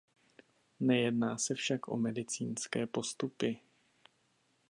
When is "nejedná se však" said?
0.79-1.87